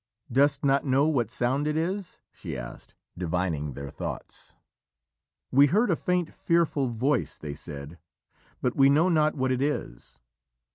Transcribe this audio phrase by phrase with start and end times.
[0.31, 4.55] "Dost not know what sound it is?" she asked, divining their thoughts.
[5.51, 7.99] "We heard a faint, fearful voice," they said,
[8.63, 10.19] "but we know not what it is."